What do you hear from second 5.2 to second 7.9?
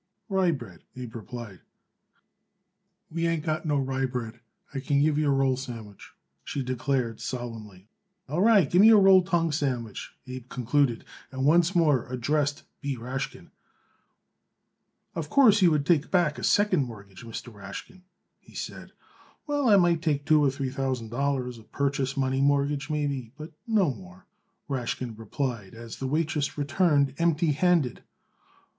a roll sandwich," she declared solemnly.